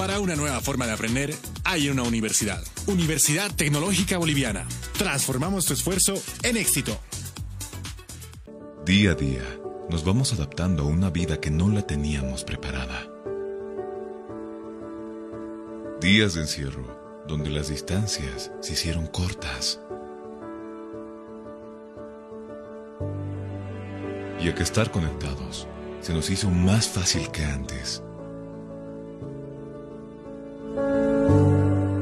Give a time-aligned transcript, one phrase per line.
[0.00, 2.64] Para una nueva forma de aprender, hay una universidad.
[2.86, 4.66] Universidad Tecnológica Boliviana.
[4.96, 6.98] Transformamos tu esfuerzo en éxito.
[8.86, 9.42] Día a día,
[9.90, 13.06] nos vamos adaptando a una vida que no la teníamos preparada.
[16.00, 19.80] Días de encierro, donde las distancias se hicieron cortas.
[24.40, 25.68] Y a que estar conectados
[26.00, 28.02] se nos hizo más fácil que antes.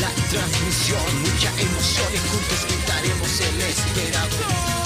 [0.00, 1.02] La transmisión.
[1.22, 4.78] Mucha emoción y juntos gritaremos el esperado.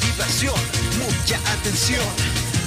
[0.00, 0.54] Diversión,
[0.98, 2.04] mucha atención.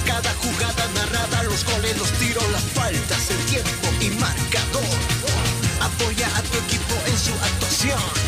[0.06, 4.82] Cada jugada narrada, los goles, los tiros, las faltas, el tiempo y marcador.
[5.80, 8.27] Apoya a tu equipo en su actuación.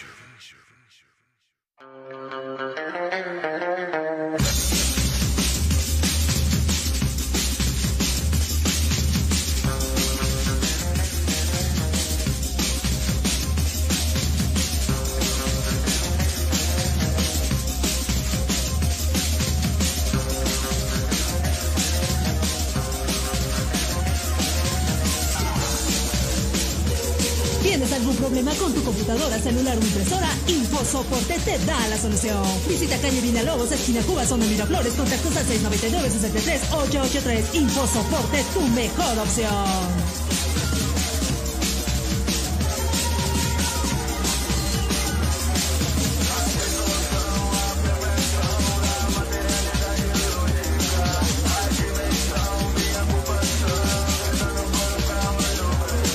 [31.01, 32.43] InfoSoporte te da la solución.
[32.67, 37.55] Visita calle Vinalobos, esquina Cuba, zona Miraflores, contactos al 699-63-883.
[37.55, 39.49] InfoSoporte, tu mejor opción.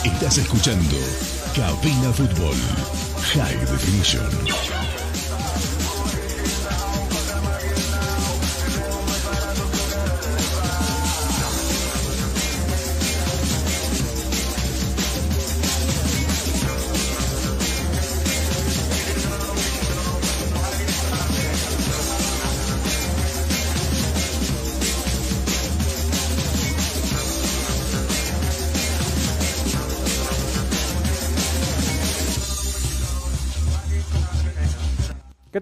[0.05, 0.97] Estás escuchando
[1.55, 2.57] Cabina Fútbol
[3.35, 4.86] High Definition.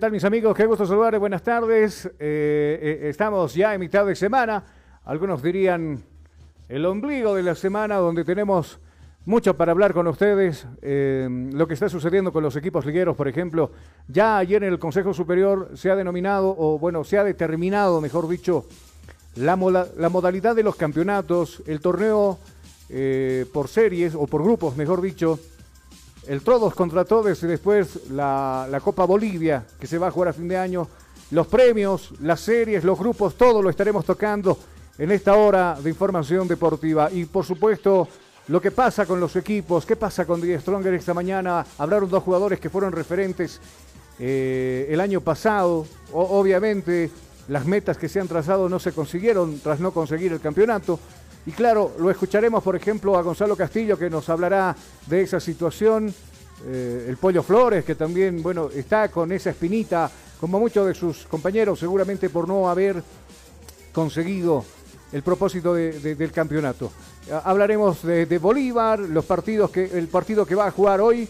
[0.04, 0.54] Tal mis amigos?
[0.54, 2.04] Qué gusto saludarles, buenas tardes.
[2.04, 4.62] Eh, eh, estamos ya en mitad de semana,
[5.06, 5.98] algunos dirían
[6.68, 8.78] el ombligo de la semana donde tenemos
[9.24, 10.66] mucho para hablar con ustedes.
[10.82, 13.70] Eh, lo que está sucediendo con los equipos ligueros, por ejemplo,
[14.06, 18.28] ya ayer en el Consejo Superior se ha denominado, o bueno, se ha determinado, mejor
[18.28, 18.66] dicho,
[19.36, 22.38] la, mola- la modalidad de los campeonatos, el torneo
[23.54, 25.38] por series o por grupos, mejor dicho,
[26.28, 30.28] el todos contra todos y después la, la Copa Bolivia que se va a jugar
[30.28, 30.88] a fin de año,
[31.30, 34.58] los premios, las series, los grupos, todo lo estaremos tocando
[34.98, 37.10] en esta hora de información deportiva.
[37.10, 38.06] Y por supuesto
[38.48, 42.22] lo que pasa con los equipos, qué pasa con The Stronger esta mañana, hablaron dos
[42.22, 43.60] jugadores que fueron referentes
[44.18, 47.10] eh, el año pasado, O- obviamente
[47.48, 50.98] las metas que se han trazado no se consiguieron tras no conseguir el campeonato.
[51.46, 54.74] Y claro, lo escucharemos, por ejemplo, a Gonzalo Castillo, que nos hablará
[55.06, 56.12] de esa situación.
[56.66, 60.10] Eh, el Pollo Flores, que también, bueno, está con esa espinita,
[60.40, 63.02] como muchos de sus compañeros, seguramente por no haber
[63.92, 64.64] conseguido
[65.12, 66.90] el propósito del campeonato.
[67.44, 71.28] Hablaremos de, Bolívar, los partidos que, el partido que va a jugar hoy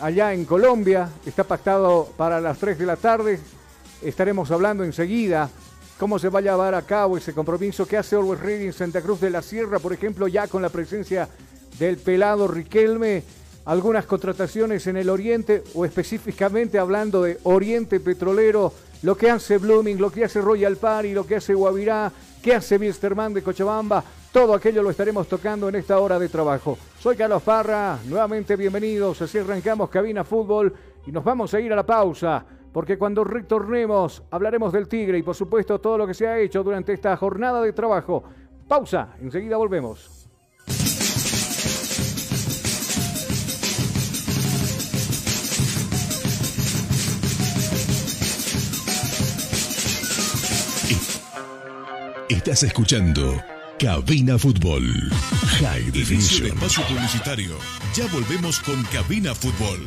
[0.00, 3.40] allá en Colombia, está pactado para las 3 de la tarde.
[4.02, 5.48] Estaremos hablando enseguida
[5.98, 9.00] cómo se va a llevar a cabo ese compromiso que hace Always Ready en Santa
[9.00, 11.28] Cruz de la Sierra, por ejemplo, ya con la presencia
[11.78, 13.22] del pelado Riquelme,
[13.64, 20.00] algunas contrataciones en el Oriente o específicamente hablando de Oriente Petrolero, lo que hace Blooming,
[20.00, 22.10] lo que hace Royal Party, lo que hace Guavirá,
[22.42, 26.76] qué hace Wilstermann de Cochabamba, todo aquello lo estaremos tocando en esta hora de trabajo.
[26.98, 30.74] Soy Carlos Parra, nuevamente bienvenidos, así arrancamos Cabina Fútbol
[31.06, 32.44] y nos vamos a ir a la pausa
[32.74, 36.64] porque cuando retornemos hablaremos del Tigre y por supuesto todo lo que se ha hecho
[36.64, 38.24] durante esta jornada de trabajo.
[38.66, 40.28] Pausa, enseguida volvemos.
[52.28, 53.40] Estás escuchando
[53.78, 54.82] Cabina Fútbol.
[55.60, 56.48] High Definition.
[56.48, 57.54] espacio publicitario.
[57.94, 59.86] Ya volvemos con Cabina Fútbol.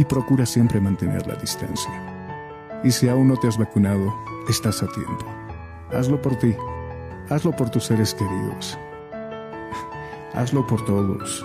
[0.00, 1.92] y procura siempre mantener la distancia.
[2.82, 4.14] Y si aún no te has vacunado,
[4.48, 5.26] estás a tiempo.
[5.92, 6.56] Hazlo por ti,
[7.28, 8.78] hazlo por tus seres queridos,
[10.32, 11.44] hazlo por todos.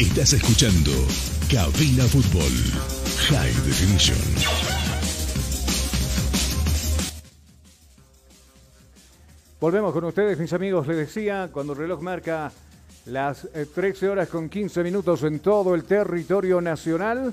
[0.00, 0.90] Estás escuchando
[1.48, 2.50] Cabina Fútbol
[3.28, 4.18] High Definition.
[9.60, 10.88] Volvemos con ustedes, mis amigos.
[10.88, 12.50] Les decía, cuando el reloj marca
[13.06, 17.32] las eh, 13 horas con 15 minutos en todo el territorio nacional,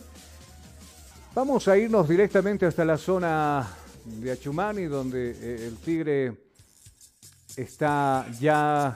[1.34, 3.68] vamos a irnos directamente hasta la zona
[4.06, 6.34] de Achumani, donde eh, el Tigre
[7.58, 8.96] está ya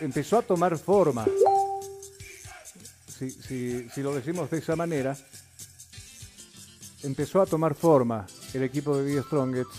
[0.00, 1.24] empezó a tomar forma.
[3.18, 5.16] Si, lo decimos de esa manera,
[7.02, 9.74] empezó a tomar forma el equipo de Die Strongets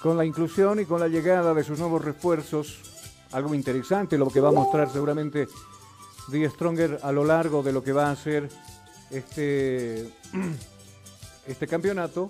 [0.00, 2.78] con la inclusión y con la llegada de sus nuevos refuerzos.
[3.32, 5.48] Algo interesante, lo que va a mostrar seguramente
[6.28, 8.48] Die Stronger a lo largo de lo que va a ser
[9.10, 10.08] este,
[11.48, 12.28] este campeonato.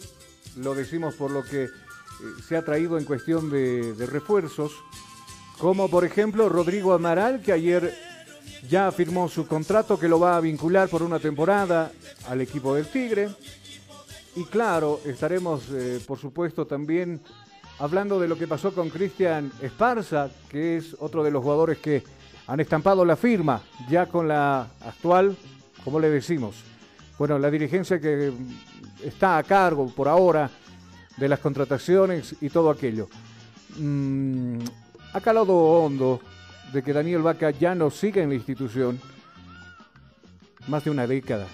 [0.57, 1.69] Lo decimos por lo que eh,
[2.49, 4.73] se ha traído en cuestión de refuerzos,
[5.59, 8.10] como por ejemplo Rodrigo Amaral, que ayer
[8.69, 11.91] ya firmó su contrato que lo va a vincular por una temporada
[12.29, 13.29] al equipo del Tigre.
[14.37, 17.21] Y claro, estaremos, eh, por supuesto, también
[17.79, 22.05] hablando de lo que pasó con Cristian Esparza, que es otro de los jugadores que
[22.47, 25.37] han estampado la firma, ya con la actual,
[25.85, 26.57] como le decimos.
[27.19, 30.51] Bueno, la dirigencia que mm, está a cargo por ahora
[31.17, 33.09] de las contrataciones y todo aquello.
[33.79, 34.59] Mm,
[35.13, 36.21] ha calado hondo
[36.73, 39.01] de que Daniel Vaca ya no siga en la institución
[40.69, 41.47] más de una década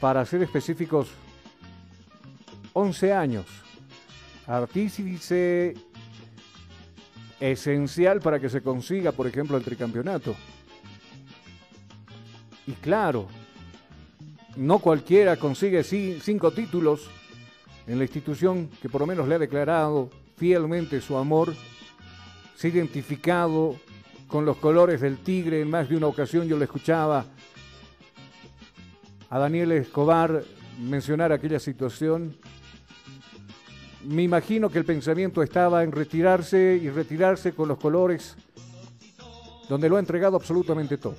[0.00, 1.08] para ser específicos,
[2.72, 3.46] 11 años.
[4.46, 5.74] Artífice
[7.40, 10.34] esencial para que se consiga, por ejemplo, el tricampeonato.
[12.66, 13.26] Y claro,
[14.56, 17.08] no cualquiera consigue ci- cinco títulos
[17.86, 21.54] en la institución que por lo menos le ha declarado fielmente su amor,
[22.56, 23.76] se ha identificado
[24.26, 25.60] con los colores del tigre.
[25.60, 27.24] En más de una ocasión yo le escuchaba
[29.30, 30.42] a Daniel Escobar
[30.80, 32.36] mencionar aquella situación.
[34.04, 38.36] Me imagino que el pensamiento estaba en retirarse y retirarse con los colores
[39.68, 41.16] donde lo ha entregado absolutamente todo.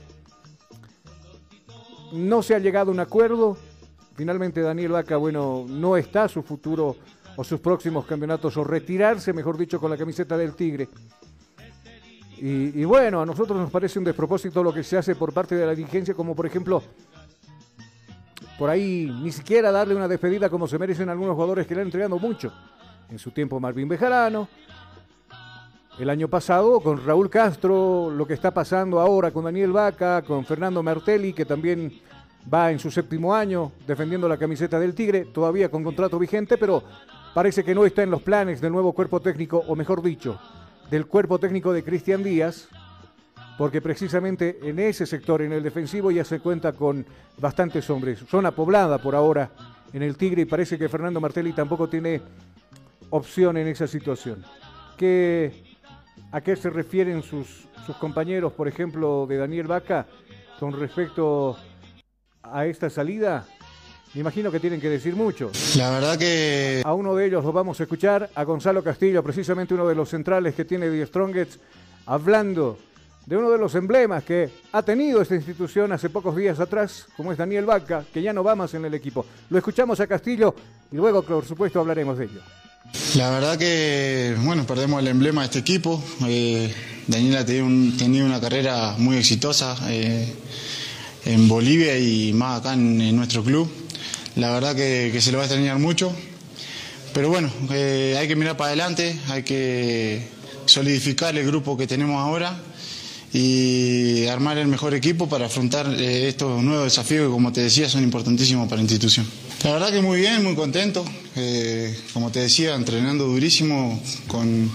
[2.13, 3.58] No se ha llegado a un acuerdo.
[4.15, 6.96] Finalmente Daniel Vaca, bueno, no está su futuro
[7.36, 10.88] o sus próximos campeonatos o retirarse, mejor dicho, con la camiseta del Tigre.
[12.39, 15.65] Y, bueno, a nosotros nos parece un despropósito lo que se hace por parte de
[15.65, 16.84] la dirigencia, como por ejemplo
[18.60, 21.88] por ahí ni siquiera darle una despedida como se merecen algunos jugadores que le han
[21.88, 22.51] entregado mucho.
[23.10, 24.48] En su tiempo Marvin Bejarano,
[26.00, 30.46] el año pasado con Raúl Castro, lo que está pasando ahora con Daniel Vaca, con
[30.46, 31.91] Fernando Martelli, que también
[32.51, 36.84] va en su séptimo año defendiendo la camiseta del Tigre, todavía con contrato vigente, pero
[37.34, 40.39] parece que no está en los planes del nuevo cuerpo técnico, o mejor dicho,
[40.89, 42.70] del cuerpo técnico de Cristian Díaz,
[43.58, 47.06] porque precisamente en ese sector, en el defensivo, ya se cuenta con
[47.38, 48.20] bastantes hombres.
[48.29, 49.51] Zona poblada por ahora
[49.94, 52.22] en el Tigre y parece que Fernando Martelli tampoco tiene
[53.10, 54.46] opción en esa situación.
[54.96, 55.63] ¿Qué,
[56.32, 60.08] ¿A qué se refieren sus, sus compañeros, por ejemplo, de Daniel Vaca
[60.60, 61.58] con respecto
[62.44, 63.46] a esta salida?
[64.17, 65.51] Me imagino que tienen que decir mucho.
[65.75, 69.75] La verdad que A uno de ellos lo vamos a escuchar, a Gonzalo Castillo, precisamente
[69.75, 71.59] uno de los centrales que tiene Die Strongets,
[72.07, 72.79] hablando
[73.27, 77.31] de uno de los emblemas que ha tenido esta institución hace pocos días atrás, como
[77.31, 79.24] es Daniel Vaca, que ya no va más en el equipo.
[79.51, 80.55] Lo escuchamos a Castillo
[80.91, 82.41] y luego, por supuesto, hablaremos de ello.
[83.17, 86.03] La verdad que, bueno, perdemos el emblema de este equipo.
[86.27, 86.74] Eh,
[87.05, 90.33] Daniel ha tenido, un- tenido una carrera muy exitosa eh,
[91.25, 93.69] en Bolivia y más acá en, en nuestro club.
[94.38, 96.13] La verdad que, que se lo va a extrañar mucho.
[97.13, 100.27] Pero bueno, eh, hay que mirar para adelante, hay que
[100.67, 102.56] solidificar el grupo que tenemos ahora
[103.34, 107.89] y armar el mejor equipo para afrontar eh, estos nuevos desafíos que, como te decía,
[107.89, 109.27] son importantísimos para la institución.
[109.63, 111.03] La verdad que muy bien, muy contento.
[111.36, 114.72] Eh, como te decía, entrenando durísimo con,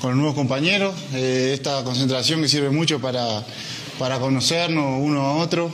[0.00, 0.94] con los nuevos compañeros.
[1.12, 3.44] Eh, esta concentración que sirve mucho para,
[3.98, 5.70] para conocernos uno a otro,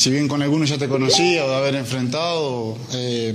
[0.00, 3.34] si bien con algunos ya te conocía o de haber enfrentado, eh,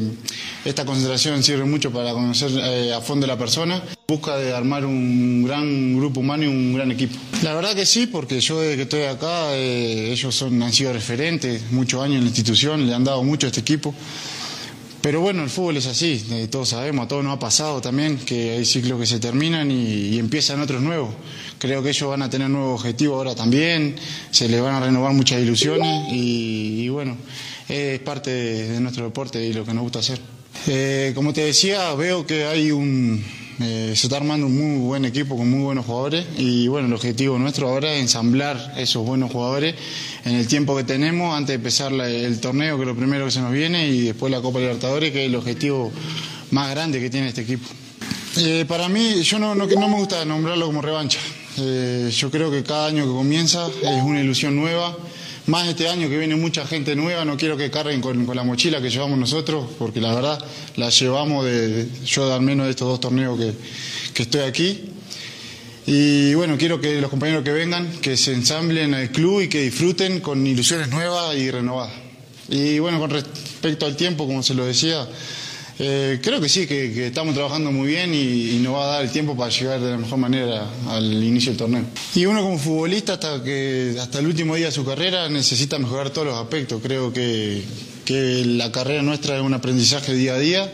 [0.66, 3.84] esta concentración sirve mucho para conocer eh, a fondo la persona.
[4.08, 7.16] Busca de armar un gran grupo humano y un gran equipo.
[7.44, 10.92] La verdad que sí, porque yo desde que estoy acá, eh, ellos son, han sido
[10.92, 13.94] referentes, muchos años en la institución, le han dado mucho a este equipo.
[15.06, 18.18] Pero bueno, el fútbol es así, eh, todos sabemos, a todos nos ha pasado también
[18.18, 21.14] que hay ciclos que se terminan y, empiezan otros nuevos.
[21.60, 23.98] Creo que ellos van a tener nuevos objetivos ahora también,
[24.32, 27.18] se les van a renovar muchas ilusiones y, bueno,
[27.70, 30.20] es parte de, de nuestro deporte y lo que nos gusta hacer.
[30.66, 33.24] Eh, como te decía, veo que hay un,
[33.60, 36.94] eh, se está armando un muy buen equipo con muy buenos jugadores y bueno, el
[36.94, 39.76] objetivo nuestro ahora es ensamblar esos buenos jugadores
[40.26, 43.32] en el tiempo que tenemos antes de empezar el torneo, que es lo primero que
[43.32, 45.92] se nos viene, y después la Copa Libertadores, que es el objetivo
[46.52, 47.68] más grande que tiene este equipo.
[48.38, 51.20] Eh, para mí, yo no, no me gusta nombrarlo como revancha.
[51.58, 54.98] Eh, yo creo que cada año que comienza es una ilusión nueva.
[55.48, 58.82] Más este año que viene mucha gente nueva, no quiero que carguen con, la mochila
[58.82, 60.44] que llevamos nosotros, porque la verdad
[60.76, 63.54] la llevamos de, de- yo al menos de estos dos torneos que,
[64.14, 64.86] que estoy aquí.
[65.86, 69.62] Y bueno, quiero que los compañeros que vengan, que se ensamblen al club y que
[69.62, 71.94] disfruten con ilusiones nuevas y renovadas.
[72.50, 75.08] Y bueno, con respecto al tiempo, como se lo decía,
[75.78, 79.04] eh, creo que sí, que, estamos trabajando muy bien y, y nos va a dar
[79.04, 81.84] el tiempo para llegar de la mejor manera al inicio del torneo.
[82.16, 86.12] Y uno como futbolista hasta que hasta el último día de su carrera necesita mejorar
[86.12, 86.82] todos los aspectos.
[86.82, 87.64] Creo que,
[88.06, 90.72] que la carrera nuestra es un aprendizaje día a día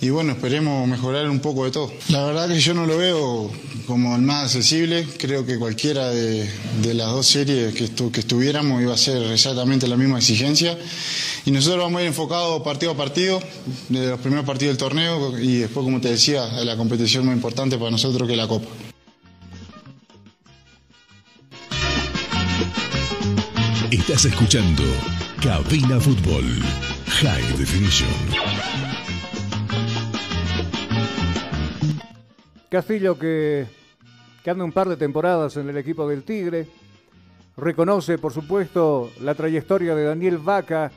[0.00, 1.92] y bueno, esperemos mejorar un poco de todo.
[2.10, 3.50] La verdad que yo no lo veo
[3.86, 6.48] como el más accesible, creo que cualquiera de,
[6.82, 10.76] de las dos series que, estu- que estuviéramos iba a ser exactamente la misma exigencia
[11.44, 13.40] y nosotros vamos a ir enfocados partido a partido,
[13.88, 17.78] de los primeros partidos del torneo y después, como te decía, la competición más importante
[17.78, 18.66] para nosotros que es la Copa.
[23.90, 24.82] Estás escuchando
[25.42, 26.44] Cabina Fútbol
[27.22, 28.08] High Definition.
[32.76, 33.66] Castillo que,
[34.44, 36.66] que anda un par de temporadas en el equipo del Tigre,
[37.56, 40.92] reconoce por supuesto la trayectoria de Daniel Vaca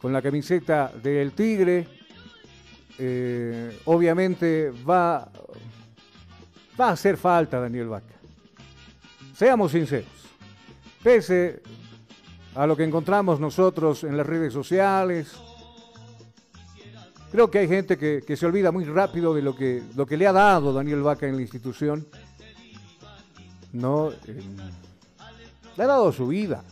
[0.00, 1.98] con la camiseta del Tigre,
[3.00, 5.30] Eh, obviamente va,
[6.74, 8.16] va a hacer falta Daniel Vaca.
[9.32, 10.10] Seamos sinceros,
[11.00, 11.62] pese
[12.56, 15.38] a lo que encontramos nosotros en las redes sociales,
[17.30, 20.26] Creo que hay gente que, se olvida muy rápido de lo que, lo que le
[20.26, 22.06] ha dado Daniel Vaca en la institución.
[23.72, 24.40] No, eh,
[25.76, 26.64] le ha dado su vida.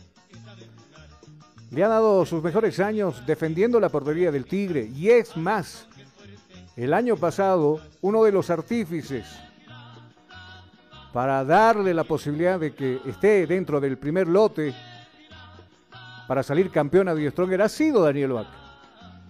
[1.69, 4.89] Le ha dado sus mejores años defendiendo la portería del Tigre.
[4.95, 5.87] Y es más,
[6.75, 9.27] el año pasado, uno de los artífices
[11.13, 14.73] para darle la posibilidad de que esté dentro del primer lote
[16.27, 18.66] para salir campeón a Die Stronger ha sido Daniel Vaca.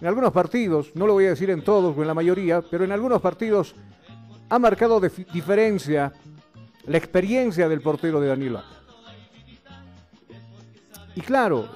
[0.00, 2.84] En algunos partidos, no lo voy a decir en todos o en la mayoría, pero
[2.84, 3.74] en algunos partidos
[4.48, 6.12] ha marcado dif- diferencia
[6.86, 8.58] la experiencia del portero de Daniel.
[11.16, 11.68] Y claro, eh,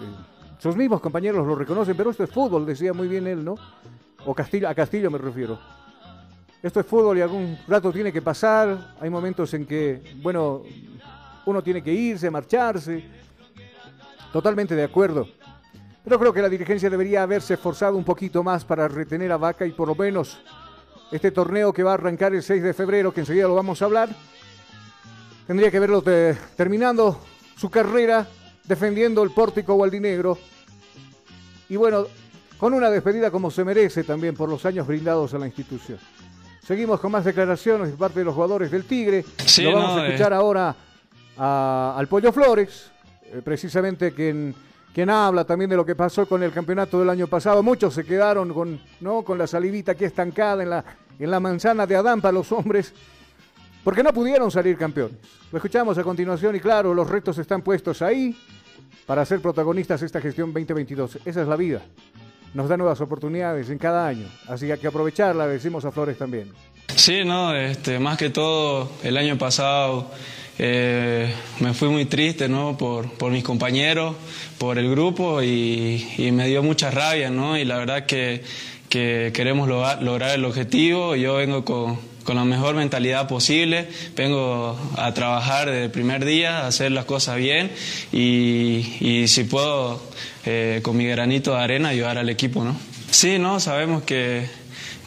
[0.59, 3.57] sus mismos compañeros lo reconocen, pero esto es fútbol, decía muy bien él, ¿no?
[4.25, 5.59] O Castillo, a Castillo me refiero.
[6.63, 8.95] Esto es fútbol y algún rato tiene que pasar.
[9.01, 10.63] Hay momentos en que, bueno,
[11.45, 13.05] uno tiene que irse, marcharse.
[14.33, 15.27] Totalmente de acuerdo.
[16.05, 19.65] Pero creo que la dirigencia debería haberse esforzado un poquito más para retener a Vaca
[19.67, 20.41] y por lo menos
[21.13, 23.85] este torneo que va a arrancar el 6 de febrero, que enseguida lo vamos a
[23.85, 24.09] hablar,
[25.47, 27.21] tendría que verlo te- terminando
[27.57, 28.27] su carrera
[28.65, 30.39] defendiendo el pórtico gualdinegro
[31.69, 32.07] y bueno,
[32.59, 35.99] con una despedida como se merece también por los años brindados a la institución.
[36.65, 39.25] Seguimos con más declaraciones de parte de los jugadores del Tigre.
[39.45, 40.37] Sí, lo vamos no, a escuchar eh.
[40.37, 40.75] ahora
[41.37, 42.91] a- al Pollo Flores,
[43.25, 44.55] eh, precisamente quien,
[44.93, 47.63] quien habla también de lo que pasó con el campeonato del año pasado.
[47.63, 49.23] Muchos se quedaron con, ¿no?
[49.23, 50.85] con la salivita aquí estancada en la,
[51.19, 52.93] en la manzana de Adán para los hombres,
[53.83, 55.17] porque no pudieron salir campeones.
[55.51, 58.37] Lo escuchamos a continuación y claro, los retos están puestos ahí
[59.07, 61.19] para ser protagonistas de esta gestión 2022.
[61.25, 61.83] Esa es la vida.
[62.55, 66.53] Nos da nuevas oportunidades en cada año, así que aprovecharla, decimos a Flores también.
[66.95, 70.11] Sí, no, este, más que todo el año pasado
[70.59, 72.77] eh, me fui muy triste, ¿no?
[72.77, 74.15] Por, por mis compañeros,
[74.59, 77.57] por el grupo y, me dio mucha rabia, ¿no?
[77.57, 78.43] Y la verdad que,
[78.89, 81.17] que queremos lograr, lograr el objetivo.
[81.17, 86.61] Yo vengo con, con la mejor mentalidad posible, vengo a trabajar desde el primer día,
[86.61, 87.71] a hacer las cosas bien
[88.13, 90.03] y, y si puedo,
[90.45, 92.77] eh, con mi granito de arena, ayudar al equipo, ¿no?
[93.11, 94.47] Sí, no, sabemos que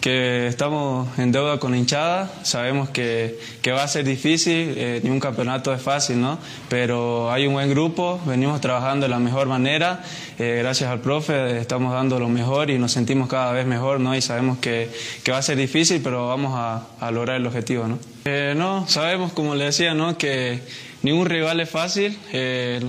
[0.05, 5.09] que estamos en deuda con hinchada, sabemos que, que va a ser difícil, eh, ni
[5.09, 6.37] un campeonato es fácil, ¿no?
[6.69, 10.03] Pero hay un buen grupo, venimos trabajando de la mejor manera,
[10.37, 14.15] eh, gracias al profe estamos dando lo mejor y nos sentimos cada vez mejor, ¿no?
[14.15, 14.91] Y sabemos que,
[15.23, 17.97] que va a ser difícil, pero vamos a, a lograr el objetivo, ¿no?
[18.25, 20.19] Eh, no, sabemos, como le decía, ¿no?
[20.19, 20.61] Que
[21.05, 22.17] ningún rival es fácil,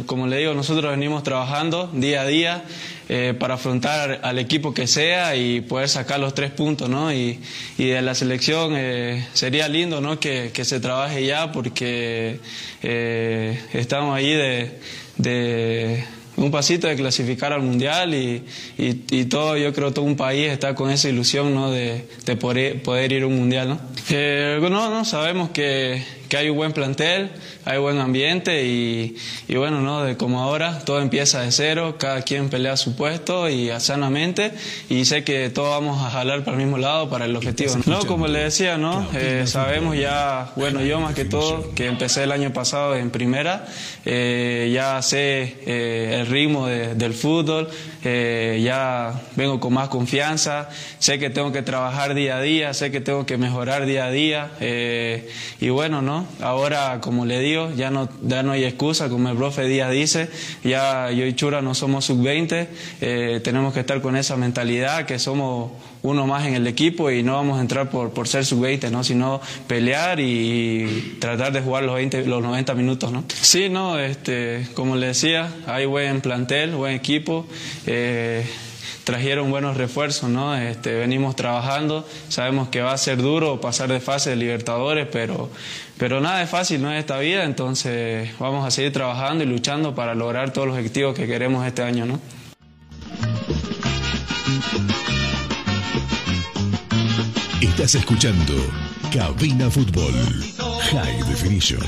[0.07, 2.65] como le digo, nosotros venimos trabajando día a día,
[3.09, 7.13] eh, para afrontar al equipo que sea y poder sacar los tres puntos, ¿no?
[7.13, 7.39] Y,
[7.79, 10.19] y de la selección eh, sería lindo, ¿no?
[10.19, 12.41] Que, que, se trabaje ya porque
[12.83, 14.81] eh, estamos ahí de,
[15.19, 16.05] de
[16.37, 18.43] un pasito de clasificar al mundial y,
[18.77, 21.71] y, todo, yo creo todo un país está con esa ilusión ¿no?
[21.71, 23.69] de, de poder, poder, ir a un mundial.
[23.69, 23.81] ¿no?
[24.11, 27.31] Eh, no, no, sabemos que, que hay un buen plantel,
[27.65, 29.17] hay buen ambiente y,
[29.49, 30.05] y, bueno, ¿no?
[30.05, 34.53] De como ahora, todo empieza de cero, cada quien pelea su puesto y sanamente
[34.89, 37.75] y sé que todos vamos a jalar para el mismo lado, para el objetivo.
[37.87, 39.07] No, como le decía, ¿no?
[39.15, 43.67] Eh, sabemos ya, bueno, yo más que todo, que empecé el año pasado en primera,
[44.05, 47.69] eh, ya sé eh, el ritmo de, del fútbol,
[48.09, 50.69] eh, ya vengo con más confianza,
[51.01, 54.11] sé que tengo que trabajar día a día, sé que tengo que mejorar día a
[54.13, 55.29] día eh,
[55.61, 56.25] y bueno, ¿no?
[56.41, 60.31] Ahora, como le digo, ya no, ya no hay excusa, como el profe Díaz dice,
[60.63, 62.69] ya yo y Chura no somos sub-20,
[63.01, 67.23] eh, tenemos que estar con esa mentalidad que somos uno más en el equipo y
[67.23, 69.05] no vamos a entrar por, por ser sub-20, ¿no?
[69.05, 73.13] sino pelear y tratar de jugar los, 20, los 90 minutos.
[73.13, 73.25] ¿no?
[73.29, 77.47] Sí, no, este, como le decía, hay buen plantel, buen equipo.
[77.87, 78.45] Eh,
[79.07, 80.57] trajeron buenos refuerzos, ¿no?
[80.57, 85.49] Este, venimos trabajando, sabemos que va a ser duro pasar de fase de Libertadores, pero,
[85.97, 89.95] pero nada es fácil, no es esta vida, entonces vamos a seguir trabajando y luchando
[89.95, 92.19] para lograr todos los objetivos que queremos este año, ¿no?
[97.63, 98.53] Estás escuchando
[99.11, 100.13] Cabina Fútbol
[100.91, 101.81] High Definition.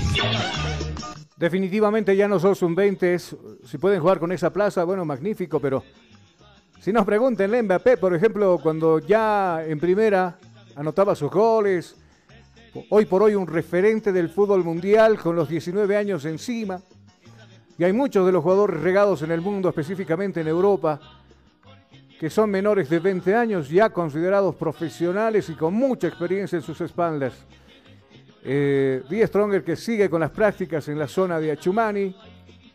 [1.37, 5.85] Definitivamente ya no sos un 20, si pueden jugar con esa plaza, bueno, magnífico, pero
[6.81, 10.38] si nos preguntan, Mbappé, por ejemplo, cuando ya en primera
[10.74, 11.96] anotaba sus goles,
[12.88, 16.81] hoy por hoy un referente del fútbol mundial con los 19 años encima,
[17.76, 21.17] y hay muchos de los jugadores regados en el mundo, específicamente en Europa,
[22.18, 26.81] que son menores de 20 años, ya considerados profesionales y con mucha experiencia en sus
[26.81, 27.35] espaldas.
[28.42, 32.14] Eh, Stronger que sigue con las prácticas en la zona de Achumani,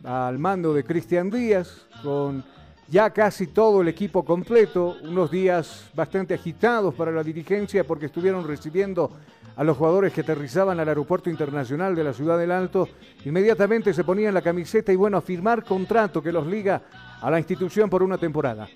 [0.03, 2.43] al mando de Cristian Díaz, con
[2.88, 8.47] ya casi todo el equipo completo, unos días bastante agitados para la dirigencia porque estuvieron
[8.47, 9.12] recibiendo
[9.56, 12.88] a los jugadores que aterrizaban al aeropuerto internacional de la ciudad del Alto,
[13.25, 16.82] inmediatamente se ponían la camiseta y bueno, a firmar contrato que los liga
[17.21, 18.67] a la institución por una temporada.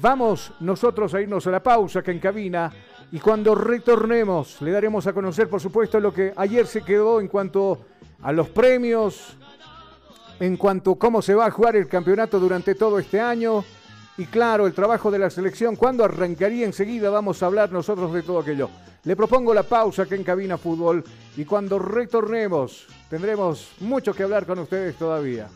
[0.00, 2.70] Vamos nosotros a irnos a la pausa que en cabina
[3.10, 7.26] y cuando retornemos le daremos a conocer por supuesto lo que ayer se quedó en
[7.26, 7.86] cuanto
[8.22, 9.36] a los premios,
[10.38, 13.64] en cuanto a cómo se va a jugar el campeonato durante todo este año
[14.16, 18.22] y claro, el trabajo de la selección, cuando arrancaría enseguida vamos a hablar nosotros de
[18.22, 18.70] todo aquello.
[19.04, 21.02] Le propongo la pausa que en cabina fútbol
[21.36, 25.48] y cuando retornemos tendremos mucho que hablar con ustedes todavía.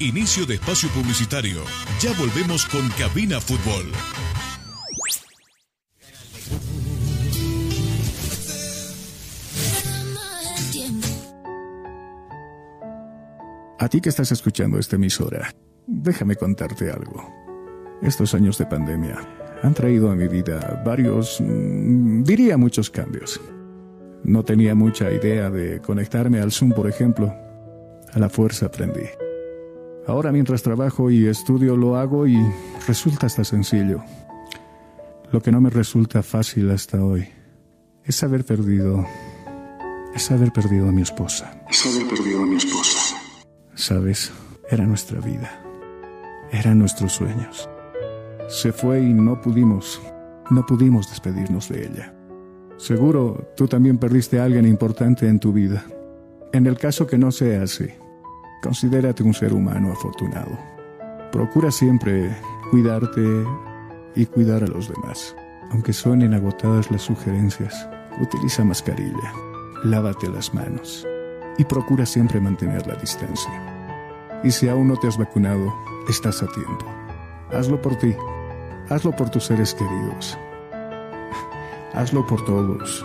[0.00, 1.60] Inicio de espacio publicitario.
[2.00, 3.92] Ya volvemos con Cabina Fútbol.
[13.78, 15.54] A ti que estás escuchando esta emisora,
[15.86, 17.30] déjame contarte algo.
[18.00, 19.18] Estos años de pandemia
[19.62, 23.38] han traído a mi vida varios, mm, diría muchos cambios.
[24.24, 27.34] No tenía mucha idea de conectarme al Zoom, por ejemplo.
[28.14, 29.19] A la fuerza aprendí.
[30.10, 32.36] Ahora mientras trabajo y estudio lo hago y
[32.88, 34.02] resulta hasta sencillo.
[35.30, 37.28] Lo que no me resulta fácil hasta hoy
[38.04, 39.06] es haber perdido,
[40.12, 41.62] es haber perdido a mi esposa.
[41.70, 43.18] Es haber perdido a mi esposa.
[43.76, 44.32] Sabes,
[44.68, 45.62] era nuestra vida,
[46.50, 47.70] eran nuestros sueños.
[48.48, 50.02] Se fue y no pudimos,
[50.50, 52.12] no pudimos despedirnos de ella.
[52.78, 55.84] Seguro tú también perdiste a alguien importante en tu vida.
[56.52, 57.90] En el caso que no sea así,
[58.62, 60.58] Considérate un ser humano afortunado.
[61.32, 62.36] Procura siempre
[62.70, 63.44] cuidarte
[64.14, 65.34] y cuidar a los demás.
[65.70, 67.88] Aunque suenen agotadas las sugerencias,
[68.20, 69.32] utiliza mascarilla,
[69.84, 71.06] lávate las manos
[71.56, 73.50] y procura siempre mantener la distancia.
[74.42, 75.72] Y si aún no te has vacunado,
[76.08, 76.84] estás a tiempo.
[77.52, 78.14] Hazlo por ti,
[78.88, 80.38] hazlo por tus seres queridos,
[81.94, 83.04] hazlo por todos.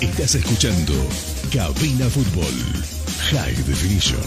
[0.00, 0.92] Estás escuchando
[1.50, 2.52] Cabina Fútbol
[3.30, 4.20] High Definition.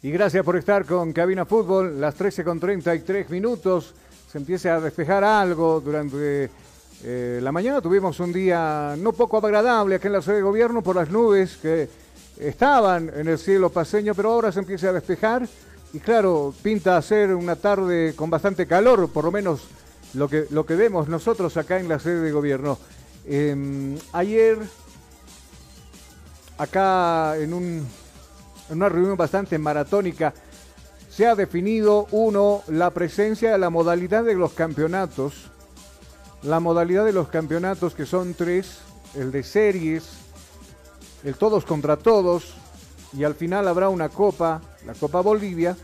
[0.00, 3.94] Y gracias por estar con Cabina Fútbol, las 13 con 33 minutos.
[4.30, 6.48] Se empieza a despejar algo durante
[7.02, 7.80] eh, la mañana.
[7.80, 11.56] Tuvimos un día no poco agradable aquí en la sede de gobierno por las nubes
[11.56, 11.88] que
[12.38, 15.48] estaban en el cielo paseño, pero ahora se empieza a despejar.
[15.92, 19.62] Y claro, pinta a ser una tarde con bastante calor, por lo menos
[20.14, 22.78] lo que, lo que vemos nosotros acá en la sede de gobierno.
[23.24, 24.58] Em, ayer,
[26.58, 27.86] acá en, un,
[28.68, 30.34] en una reunión bastante maratónica,
[31.08, 35.50] se ha definido, uno, la presencia de la modalidad de los campeonatos.
[36.42, 38.78] La modalidad de los campeonatos que son tres,
[39.14, 40.04] el de series,
[41.22, 42.54] el todos contra todos,
[43.12, 45.76] y al final habrá una copa, la Copa Bolivia,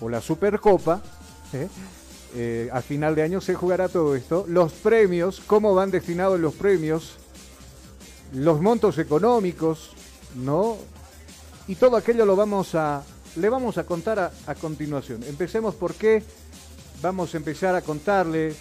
[0.00, 1.00] o la Supercopa,
[1.52, 1.68] ¿eh?
[2.36, 4.44] Eh, a final de año se jugará todo esto.
[4.48, 7.16] Los premios, cómo van destinados los premios,
[8.32, 9.92] los montos económicos,
[10.34, 10.76] ¿no?
[11.68, 13.04] Y todo aquello lo vamos a,
[13.36, 15.22] le vamos a contar a, a continuación.
[15.22, 16.24] Empecemos por qué
[17.00, 18.54] vamos a empezar a contarle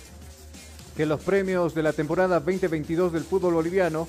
[0.96, 4.08] que los premios de la temporada 2022 del fútbol boliviano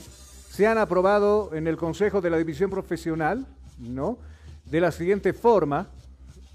[0.50, 3.46] se han aprobado en el Consejo de la División Profesional,
[3.78, 4.18] ¿no?
[4.66, 5.88] De la siguiente forma,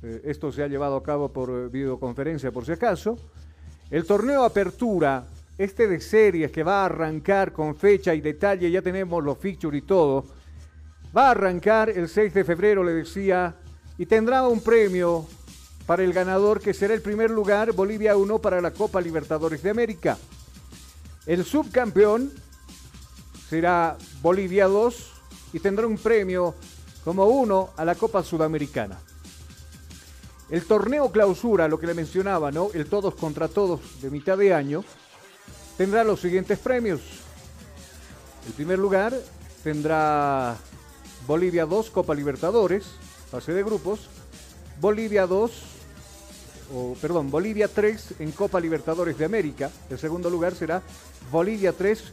[0.02, 3.18] eh, esto se ha llevado a cabo por eh, videoconferencia por si acaso,
[3.90, 5.26] el torneo Apertura,
[5.58, 9.80] este de series que va a arrancar con fecha y detalle, ya tenemos los fixtures
[9.80, 10.26] y todo,
[11.16, 13.56] va a arrancar el 6 de febrero, le decía,
[13.98, 15.26] y tendrá un premio
[15.86, 19.72] para el ganador que será el primer lugar, Bolivia 1 para la Copa Libertadores de
[19.72, 20.18] América.
[21.26, 22.32] El subcampeón
[23.50, 25.12] será Bolivia 2
[25.54, 26.54] y tendrá un premio
[27.04, 29.00] como uno a la Copa Sudamericana.
[30.50, 32.70] El torneo clausura, lo que le mencionaba, ¿no?
[32.74, 34.84] El todos contra todos de mitad de año,
[35.78, 37.02] tendrá los siguientes premios.
[38.48, 39.14] El primer lugar
[39.64, 40.58] tendrá
[41.28, 42.86] Bolivia 2, Copa Libertadores,
[43.30, 44.10] fase de grupos.
[44.82, 45.52] Bolivia 2,
[46.74, 49.70] o perdón, Bolivia 3 en Copa Libertadores de América.
[49.90, 50.82] El segundo lugar será
[51.32, 52.04] Bolivia 3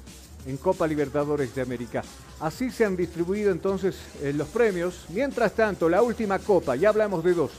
[0.46, 2.02] en Copa Libertadores de América.
[2.40, 5.06] Así se han distribuido entonces eh, los premios.
[5.08, 7.52] Mientras tanto, la última copa, ya hablamos de dos.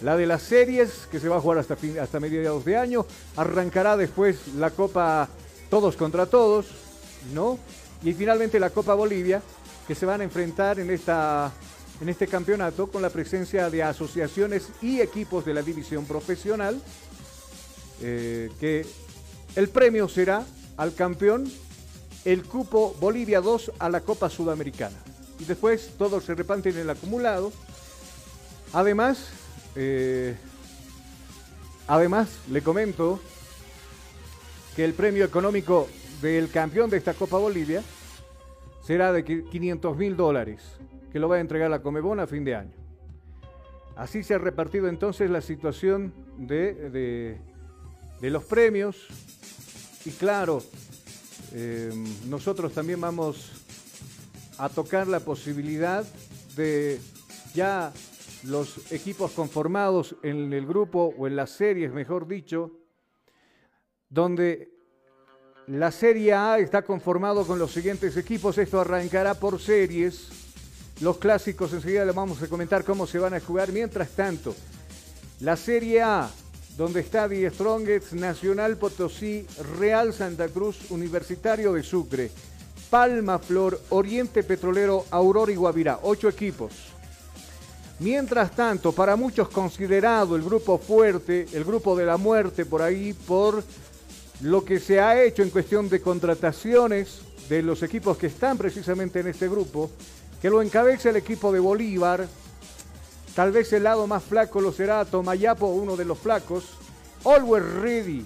[0.00, 3.06] La de las series, que se va a jugar hasta, fin, hasta mediados de año.
[3.36, 5.28] Arrancará después la Copa
[5.70, 6.66] Todos contra Todos,
[7.32, 7.58] ¿no?
[8.02, 9.42] Y finalmente la Copa Bolivia,
[9.86, 11.52] que se van a enfrentar en, esta,
[12.00, 16.80] en este campeonato con la presencia de asociaciones y equipos de la división profesional.
[18.02, 18.84] Eh, que
[19.56, 20.44] el premio será
[20.76, 21.50] al campeón
[22.24, 24.96] el cupo Bolivia 2 a la Copa Sudamericana.
[25.38, 27.52] Y después todos se reparten en el acumulado.
[28.72, 29.28] Además,
[29.76, 30.36] eh,
[31.86, 33.20] además le comento
[34.76, 35.88] que el premio económico
[36.20, 37.82] del campeón de esta Copa Bolivia
[38.82, 40.62] será de 500 mil dólares,
[41.12, 42.74] que lo va a entregar la Comebón a fin de año.
[43.96, 47.38] Así se ha repartido entonces la situación de,
[48.20, 49.06] los premios.
[50.04, 50.62] Y claro,
[51.52, 51.92] eh,
[52.28, 53.52] nosotros también vamos
[54.58, 56.04] a tocar la posibilidad
[56.56, 57.00] de
[57.54, 57.92] ya
[58.44, 62.72] los equipos conformados en el grupo o en las series, mejor dicho,
[64.08, 64.70] donde
[65.66, 68.58] la Serie A está conformado con los siguientes equipos.
[68.58, 70.28] Esto arrancará por series.
[71.00, 73.72] Los clásicos enseguida les vamos a comentar cómo se van a jugar.
[73.72, 74.54] Mientras tanto,
[75.40, 76.30] la Serie A
[76.76, 79.46] donde está Die Strongest, Nacional Potosí,
[79.78, 82.30] Real Santa Cruz, Universitario de Sucre,
[82.90, 86.00] Palma Flor, Oriente Petrolero, Aurora y Guavirá.
[86.02, 86.93] Ocho equipos.
[88.00, 93.12] Mientras tanto, para muchos considerado el grupo fuerte, el grupo de la muerte por ahí,
[93.12, 93.62] por
[94.40, 99.20] lo que se ha hecho en cuestión de contrataciones de los equipos que están precisamente
[99.20, 99.90] en este grupo,
[100.42, 102.26] que lo encabeza el equipo de Bolívar,
[103.34, 106.64] Tal vez el lado más flaco lo será Tomayapo, uno de los flacos.
[107.24, 108.24] Always Ready,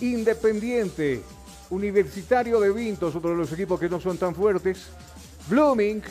[0.00, 1.22] Independiente,
[1.68, 4.86] Universitario de Vintos, otro de los equipos que no son tan fuertes.
[5.48, 6.02] Blooming,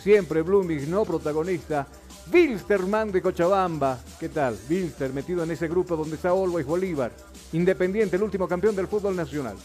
[0.00, 1.88] siempre Blooming, no protagonista.
[2.26, 4.58] Bilsterman de Cochabamba, ¿qué tal?
[4.68, 7.12] Bilster metido en ese grupo donde está Always Bolívar.
[7.52, 9.56] Independiente, el último campeón del fútbol nacional.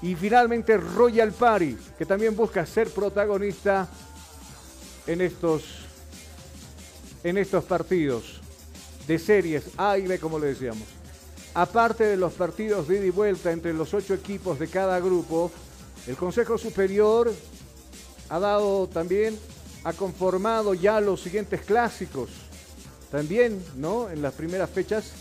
[0.00, 3.88] Y finalmente Royal Party, que también busca ser protagonista
[5.06, 5.62] en estos
[7.22, 8.40] en estos partidos
[9.06, 10.86] de series A y B, como le decíamos.
[11.54, 15.50] Aparte de los partidos de ida y vuelta entre los ocho equipos de cada grupo,
[16.06, 17.32] el Consejo Superior
[18.28, 19.38] ha dado también,
[19.84, 22.30] ha conformado ya los siguientes clásicos.
[23.10, 24.10] También, ¿no?
[24.10, 25.12] En las primeras fechas,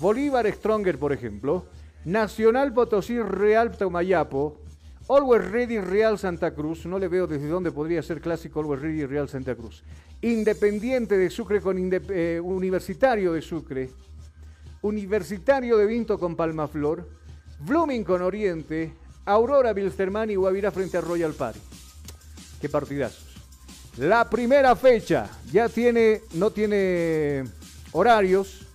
[0.00, 1.64] Bolívar Stronger, por ejemplo,
[2.04, 4.60] Nacional Potosí Real Taumayapo,
[5.08, 9.06] Always Ready Real Santa Cruz, no le veo desde dónde podría ser clásico Always Ready
[9.06, 9.82] Real Santa Cruz.
[10.20, 13.90] Independiente de Sucre con eh, Universitario de Sucre,
[14.82, 17.08] Universitario de Vinto con Palmaflor,
[17.60, 18.92] Blooming con Oriente,
[19.24, 21.60] Aurora Bilsterman y Guavirá frente a Royal Party.
[22.60, 23.31] Qué partidazos.
[23.98, 27.44] La primera fecha ya tiene, no tiene
[27.92, 28.66] horarios,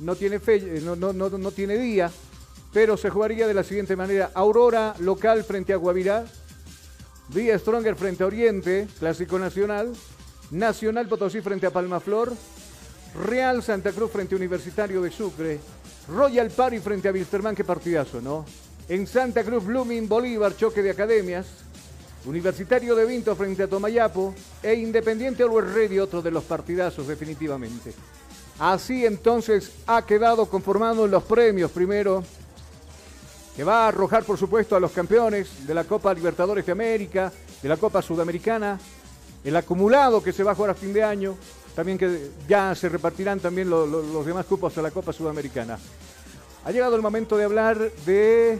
[0.00, 2.10] no tiene, fe, no, no, no, no tiene día,
[2.72, 4.30] pero se jugaría de la siguiente manera.
[4.34, 6.26] Aurora local frente a Guavirá,
[7.28, 9.94] Vía Stronger frente a Oriente, Clásico Nacional,
[10.50, 12.34] Nacional Potosí frente a Palmaflor,
[13.26, 15.58] Real Santa Cruz frente a Universitario de Sucre,
[16.08, 18.44] Royal Party frente a Wilstermann, qué partidazo, ¿no?
[18.88, 21.46] En Santa Cruz, Blooming, Bolívar, choque de academias,
[22.26, 27.92] Universitario de Vinto frente a Tomayapo e Independiente Ready, otro de los partidazos definitivamente.
[28.58, 32.22] Así entonces ha quedado conformado los premios primero,
[33.56, 37.32] que va a arrojar por supuesto a los campeones de la Copa Libertadores de América,
[37.62, 38.78] de la Copa Sudamericana,
[39.44, 41.36] el acumulado que se va a jugar a fin de año,
[41.74, 45.78] también que ya se repartirán también lo- lo- los demás cupos a la Copa Sudamericana.
[46.64, 48.58] Ha llegado el momento de hablar de...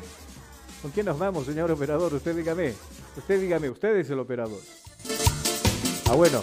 [0.83, 2.13] ¿Con quién nos vamos, señor operador?
[2.13, 2.75] Usted dígame.
[3.17, 4.61] Usted dígame, usted es el operador.
[6.07, 6.43] Ah, bueno.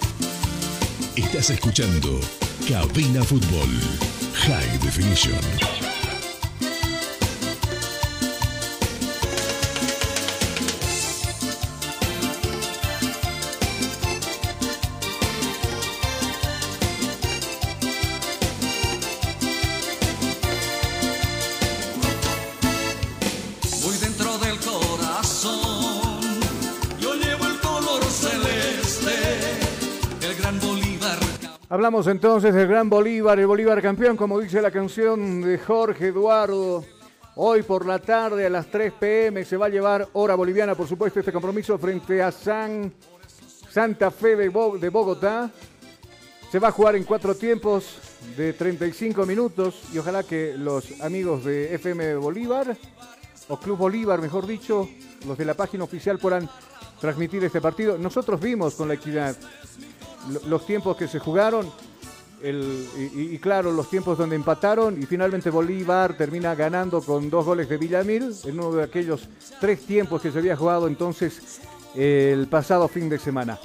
[1.15, 2.19] Estás escuchando
[2.67, 3.69] Cabina Fútbol
[4.33, 5.90] High Definition.
[31.81, 36.85] Hablamos entonces del Gran Bolívar, el Bolívar campeón, como dice la canción de Jorge Eduardo.
[37.37, 40.87] Hoy por la tarde a las 3 pm se va a llevar hora boliviana, por
[40.87, 42.93] supuesto, este compromiso frente a San
[43.71, 45.49] Santa Fe de, de Bogotá.
[46.51, 47.97] Se va a jugar en cuatro tiempos
[48.37, 52.77] de 35 minutos y ojalá que los amigos de FM Bolívar,
[53.47, 54.87] o Club Bolívar, mejor dicho,
[55.25, 56.47] los de la página oficial puedan
[56.99, 57.97] transmitir este partido.
[57.97, 59.35] Nosotros vimos con la equidad
[60.47, 61.69] los tiempos que se jugaron
[62.43, 67.69] y, y claro, los tiempos donde empataron y finalmente Bolívar termina ganando con dos goles
[67.69, 71.61] de Villamil en uno de aquellos tres tiempos que se había jugado entonces
[71.95, 73.59] eh, el pasado fin de semana.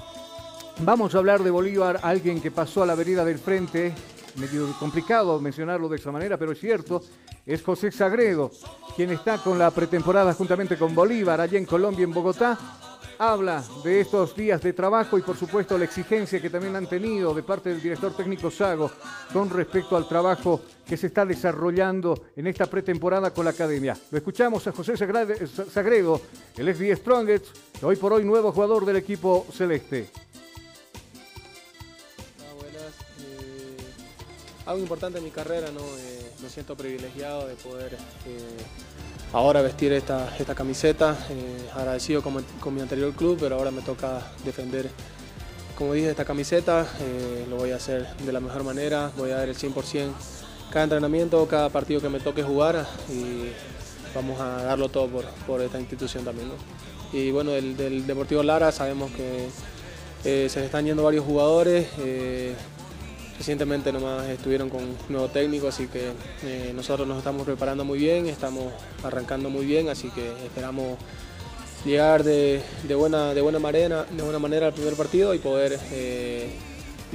[0.81, 3.95] Vamos a hablar de Bolívar, alguien que pasó a la vereda del frente,
[4.37, 7.03] medio complicado mencionarlo de esa manera, pero es cierto,
[7.47, 8.51] es José Sagredo,
[8.95, 12.59] quien está con la pretemporada juntamente con Bolívar allá en Colombia, en Bogotá.
[13.19, 17.33] Habla de estos días de trabajo y por supuesto la exigencia que también han tenido
[17.33, 18.91] de parte del director técnico Sago
[19.33, 23.97] con respecto al trabajo que se está desarrollando en esta pretemporada con la academia.
[24.11, 26.21] Lo escuchamos a José Sagredo,
[26.59, 27.47] el ex The Strongest,
[27.83, 30.11] hoy por hoy nuevo jugador del equipo celeste.
[32.39, 32.95] Hola, buenas.
[33.21, 33.77] Eh,
[34.67, 35.81] algo importante en mi carrera, ¿no?
[35.81, 38.57] Eh, me siento privilegiado de poder eh,
[39.33, 41.17] ahora vestir esta, esta camiseta.
[41.31, 44.91] eh, agradecido con, con mi anterior club, pero ahora me toca defender,
[45.77, 46.87] como dije, esta camiseta.
[47.01, 50.11] eh, lo voy a hacer de la mejor manera, voy a dar el 100%
[50.71, 53.51] cada entrenamiento, cada partido que me toque jugar y
[54.15, 56.49] vamos a darlo todo por, por esta institución también.
[57.13, 59.49] Y bueno, del, del Deportivo Lara sabemos que
[60.25, 61.87] eh, se están yendo varios jugadores.
[63.39, 66.13] Recientemente nomás estuvieron con un nuevo técnico, así que
[66.43, 68.73] eh, nosotros nos estamos preparando muy bien, estamos
[69.03, 70.99] arrancando muy bien, así que esperamos
[71.85, 72.63] llegar de,
[72.97, 76.51] buena, de, buena manera, de buena manera al primer partido y poder eh,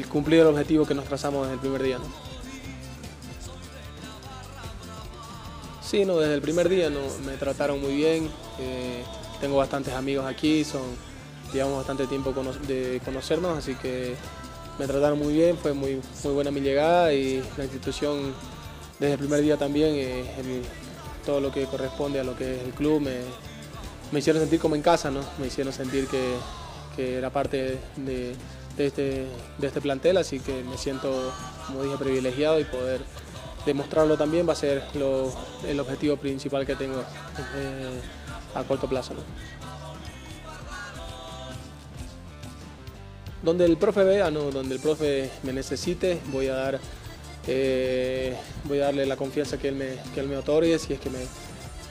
[0.09, 1.97] cumplir el objetivo que nos trazamos desde el primer día.
[5.81, 8.29] Sí, no, desde el primer día no, me trataron muy bien.
[8.59, 9.03] eh,
[9.41, 10.83] tengo bastantes amigos aquí, son,
[11.51, 12.31] llevamos bastante tiempo
[12.67, 14.15] de conocernos, así que
[14.81, 18.33] me trataron muy bien, fue muy, muy buena mi llegada y la institución
[18.99, 20.25] desde el primer día también, eh,
[21.23, 23.17] todo lo que corresponde a lo que es el club, me,
[24.11, 25.21] me hicieron sentir como en casa, ¿no?
[25.37, 26.33] me hicieron sentir que,
[26.95, 28.33] que era parte de,
[28.79, 29.27] este,
[29.59, 31.31] de este plantel, así que me siento,
[31.67, 33.01] como dije, privilegiado y poder
[33.67, 35.31] demostrarlo también va a ser lo-
[35.67, 37.01] el objetivo principal que tengo
[37.55, 38.01] eh,
[38.55, 39.13] a corto plazo.
[43.43, 44.51] Donde el profe vea, ¿no?
[44.51, 46.79] donde el profe me necesite, voy a dar
[47.47, 48.35] eh,
[48.65, 51.09] voy a darle la confianza que él me, que él me otorgue, si es que
[51.09, 51.19] me,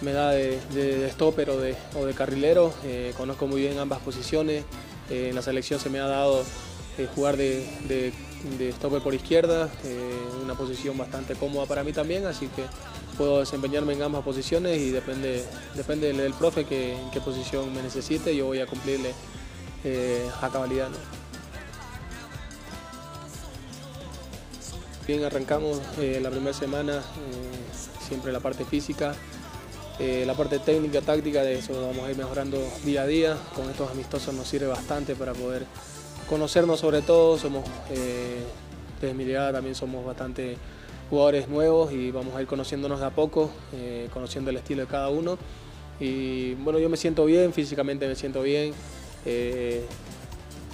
[0.01, 2.73] me da de, de, stopper o de, o de carrilero.
[2.85, 4.65] Eh, conozco muy bien ambas posiciones.
[5.11, 6.45] Eh, en la selección se me ha dado
[7.15, 9.71] jugar de, de, stopper por izquierda,
[10.43, 12.65] una posición bastante cómoda para mí también, así que
[13.17, 15.43] puedo desempeñarme en ambas posiciones y depende,
[15.75, 19.15] depende del, profe que, en qué posición me necesite, yo voy a cumplirle
[20.43, 20.91] a cabalidad.
[25.11, 29.13] Bien, arrancamos eh, la primera semana, eh, siempre la parte física,
[29.99, 33.37] eh, la parte técnica, táctica, de eso vamos a ir mejorando día a día.
[33.57, 35.67] Con estos amistosos nos sirve bastante para poder
[36.29, 37.37] conocernos sobre todo.
[37.39, 37.65] Somos,
[39.01, 40.57] desde mi llegada también somos bastante
[41.11, 43.51] jugadores nuevos y vamos a ir conociéndonos de a poco,
[44.15, 45.39] conociendo el estilo de cada uno.
[45.99, 48.73] Y bueno, yo me siento bien, físicamente me siento bien.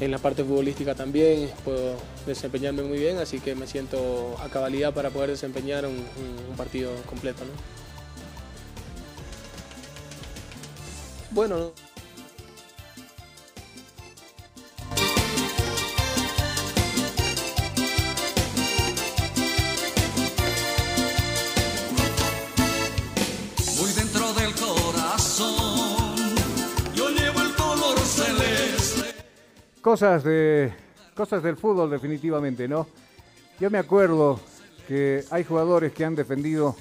[0.00, 4.92] En la parte futbolística también puedo desempeñarme muy bien, así que me siento a cabalidad
[4.92, 7.44] para poder desempeñar un partido completo.
[7.44, 7.76] ¿no?
[11.36, 11.72] Bueno,
[29.86, 30.74] Cosas de
[31.14, 32.88] cosas del fútbol definitivamente, ¿no?
[33.60, 34.40] Yo me acuerdo
[34.88, 36.74] que hay jugadores que han defendido,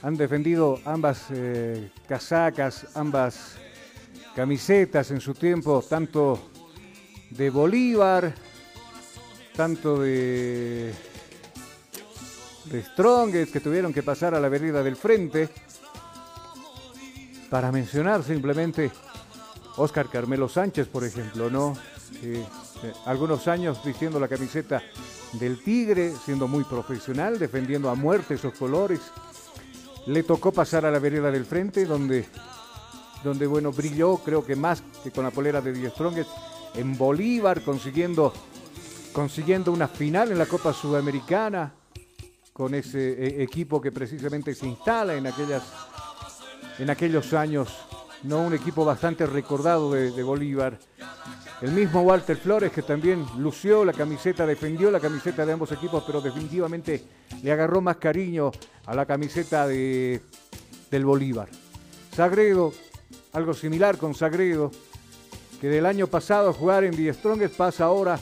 [0.00, 3.58] han defendido ambas eh, casacas, ambas
[4.34, 6.48] camisetas en su tiempo, tanto
[7.28, 8.34] de Bolívar,
[9.54, 10.94] tanto de,
[12.64, 15.50] de que tuvieron que pasar a la vereda del frente,
[17.50, 18.90] para mencionar simplemente
[19.76, 21.74] Oscar Carmelo Sánchez, por ejemplo, ¿no?
[23.06, 24.82] Algunos años vistiendo la camiseta
[25.32, 29.00] del Tigre, siendo muy profesional, defendiendo a muerte esos colores.
[30.06, 32.26] Le tocó pasar a la vereda del frente, donde,
[33.22, 36.30] donde bueno, brilló, creo que más que con la polera de Die Strongest,
[36.74, 38.32] en Bolívar, consiguiendo,
[39.12, 41.72] consiguiendo una final en la Copa Sudamericana,
[42.52, 45.64] con ese eh, equipo que precisamente se instala en, aquellas,
[46.78, 47.74] en aquellos años,
[48.22, 50.78] no un equipo bastante recordado de Bolívar.
[51.64, 56.04] El mismo Walter Flores que también lució la camiseta, defendió la camiseta de ambos equipos,
[56.06, 57.02] pero definitivamente
[57.42, 58.52] le agarró más cariño
[58.84, 60.20] a la camiseta de,
[60.90, 61.48] del Bolívar.
[62.14, 62.74] Sagredo,
[63.32, 64.70] algo similar con Sagredo,
[65.58, 68.20] que del año pasado jugar en The Strongest pasa ahora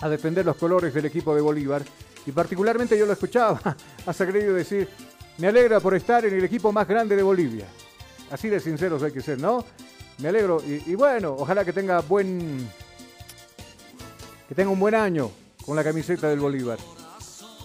[0.00, 1.82] a defender los colores del equipo de Bolívar.
[2.26, 3.60] Y particularmente yo lo escuchaba
[4.06, 4.88] a Sagredo decir,
[5.38, 7.66] me alegra por estar en el equipo más grande de Bolivia.
[8.32, 9.64] Así de sinceros hay que ser, ¿no?
[10.18, 10.62] Me alegro.
[10.64, 12.68] Y, bueno, ojalá que tenga buen.
[14.48, 15.30] Que tenga un buen año
[15.64, 16.78] con la camiseta del Bolívar.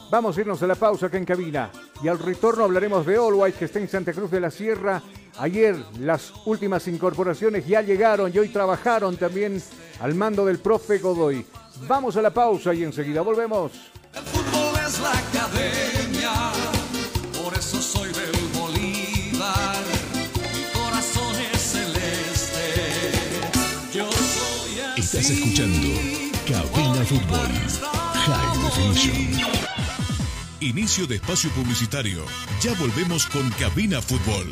[0.10, 1.72] Vamos a irnos a la pausa acá en cabina.
[2.04, 5.02] Y al retorno hablaremos de All que está en Santa Cruz de la Sierra.
[5.38, 9.62] Ayer las últimas incorporaciones ya llegaron y hoy trabajaron también
[10.02, 11.46] al mando del profe Godoy.
[11.88, 13.72] Vamos a la pausa y enseguida volvemos.
[14.14, 16.01] El fútbol es la academia,
[25.30, 25.88] Escuchando
[26.48, 27.48] Cabina Fútbol
[28.16, 29.52] High Definition.
[30.60, 32.24] Inicio de espacio publicitario.
[32.60, 34.52] Ya volvemos con Cabina Fútbol.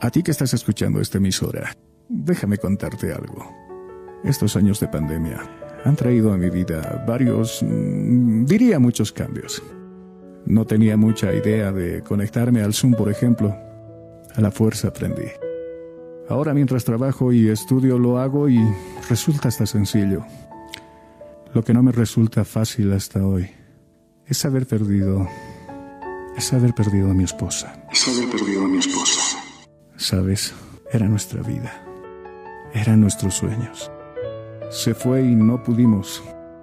[0.00, 1.76] A ti que estás escuchando esta emisora,
[2.08, 3.54] déjame contarte algo.
[4.24, 5.48] Estos años de pandemia
[5.84, 9.62] han traído a mi vida varios, mm, diría muchos cambios.
[10.46, 13.56] No tenía mucha idea de conectarme al Zoom, por ejemplo.
[14.34, 15.28] A la fuerza aprendí.
[16.28, 18.60] Ahora mientras trabajo y estudio lo hago y
[19.08, 20.24] resulta hasta sencillo.
[21.54, 23.50] Lo que no me resulta fácil hasta hoy
[24.26, 25.28] es haber perdido...
[26.36, 27.84] es haber perdido a mi esposa.
[27.92, 29.38] Es haber perdido a mi esposa.
[29.96, 30.54] Sabes,
[30.90, 31.84] era nuestra vida.
[32.72, 33.90] Eran nuestros sueños.
[34.70, 36.22] Se fue y no pudimos,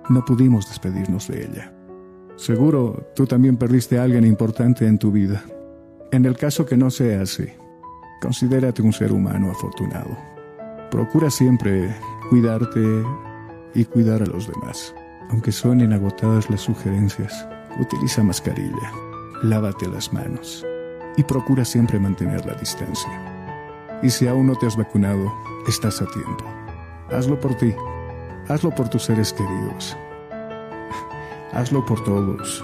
[0.10, 1.74] no pudimos despedirnos de ella.
[2.40, 5.44] Seguro tú también perdiste a alguien importante en tu vida.
[6.14, 7.46] En el caso que no sea así,
[8.22, 10.18] considérate un ser humano afortunado.
[10.90, 11.94] Procura siempre
[12.30, 13.04] cuidarte
[13.76, 14.96] y cuidar a los demás.
[15.32, 17.46] Aunque suenen agotadas las sugerencias,
[17.78, 18.90] utiliza mascarilla,
[19.44, 20.66] lávate las manos
[21.18, 24.00] y procura siempre mantener la distancia.
[24.02, 25.30] Y si aún no te has vacunado,
[25.68, 26.46] estás a tiempo.
[27.12, 27.76] Hazlo por ti,
[28.48, 29.98] hazlo por tus seres queridos
[31.54, 32.64] Hazlo por todos.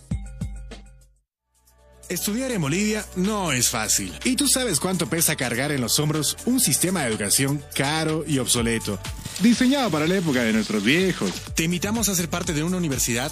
[2.11, 4.11] Estudiar en Bolivia no es fácil.
[4.25, 8.39] Y tú sabes cuánto pesa cargar en los hombros un sistema de educación caro y
[8.39, 8.99] obsoleto,
[9.39, 11.31] diseñado para la época de nuestros viejos.
[11.55, 13.31] Te invitamos a ser parte de una universidad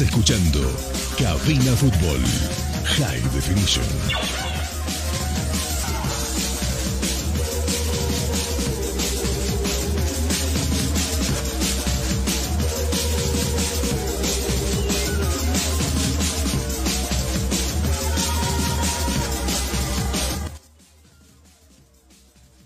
[0.00, 0.60] Escuchando
[1.18, 2.20] Cabina Fútbol
[2.84, 3.84] High Definition.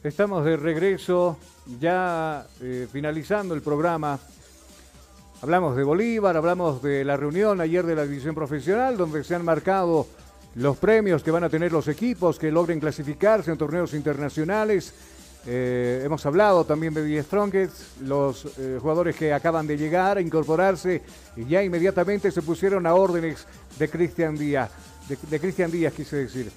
[0.05, 1.37] Estamos de regreso,
[1.81, 4.19] ya eh, finalizando el programa.
[5.43, 9.45] Hablamos de Bolívar, hablamos de la reunión ayer de la división profesional, donde se han
[9.45, 10.07] marcado
[10.55, 14.95] los premios que van a tener los equipos que logren clasificarse en torneos internacionales.
[15.47, 20.23] Eh, hemos hablado también de The Strongest, los eh, jugadores que acaban de llegar a
[20.23, 21.03] incorporarse
[21.37, 23.47] y ya inmediatamente se pusieron a órdenes
[23.79, 24.71] de Cristian Díaz,
[25.07, 26.51] de, de Cristian Díaz quise decir.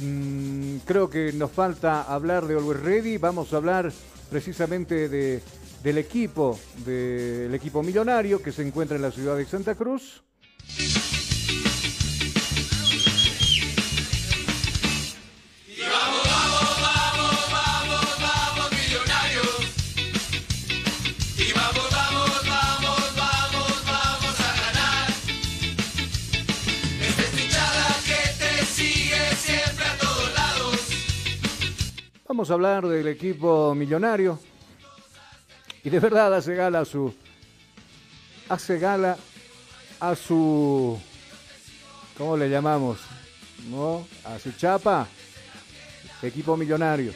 [0.00, 3.16] mm, creo que nos falta hablar de Always Ready.
[3.16, 3.92] Vamos a hablar
[4.28, 5.40] precisamente de,
[5.84, 10.22] del equipo, del equipo millonario que se encuentra en la ciudad de Santa Cruz.
[15.78, 19.54] Vamos, vamos, vamos, vamos, vamos, millonarios.
[21.54, 25.10] Vamos, vamos, vamos, vamos, vamos a ganar.
[26.98, 30.80] Esta es mi hinchada que te sigue siempre a todos lados.
[32.26, 34.38] Vamos a hablar del equipo millonario.
[35.84, 37.12] Y de verdad hace gala a su.
[38.48, 39.18] Hace gala
[40.00, 40.98] a su.
[42.16, 43.00] ¿Cómo le llamamos?
[43.70, 44.06] ¿No?
[44.24, 45.06] A su chapa.
[46.22, 47.12] Equipo millonario.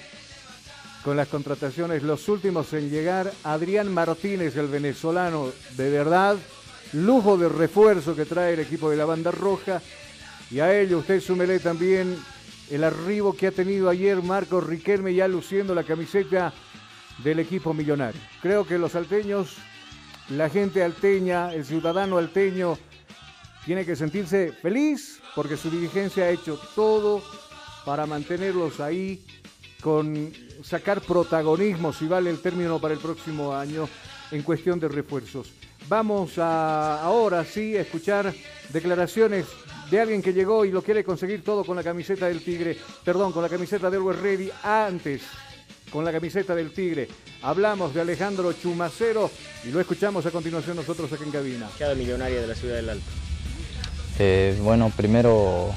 [1.03, 6.37] Con las contrataciones, los últimos en llegar, Adrián Martínez, el venezolano, de verdad,
[6.93, 9.81] lujo de refuerzo que trae el equipo de la banda roja.
[10.51, 12.19] Y a ello usted súmele también
[12.69, 16.53] el arribo que ha tenido ayer Marcos Riquelme ya luciendo la camiseta
[17.19, 18.21] del equipo millonario.
[18.43, 19.57] Creo que los alteños,
[20.29, 22.79] la gente alteña, el ciudadano alteño,
[23.65, 27.23] tiene que sentirse feliz porque su dirigencia ha hecho todo
[27.85, 29.25] para mantenerlos ahí
[29.83, 33.89] con sacar protagonismo, si vale el término para el próximo año,
[34.31, 35.53] en cuestión de refuerzos.
[35.89, 38.35] Vamos a ahora sí a escuchar
[38.71, 39.47] declaraciones
[39.91, 43.33] de alguien que llegó y lo quiere conseguir todo con la camiseta del Tigre, perdón,
[43.33, 45.23] con la camiseta del Always Ready antes,
[45.91, 47.09] con la camiseta del Tigre.
[47.43, 49.31] Hablamos de Alejandro Chumacero
[49.65, 51.69] y lo escuchamos a continuación nosotros aquí en cabina.
[51.79, 53.05] Cada millonaria de la ciudad del Alto.
[54.19, 55.71] Eh, bueno, primero